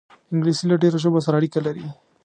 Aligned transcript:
انګلیسي 0.33 0.65
له 0.67 0.75
ډېرو 0.81 0.97
ژبو 1.03 1.19
سره 1.25 1.35
اړیکه 1.39 1.59
لري 1.65 1.85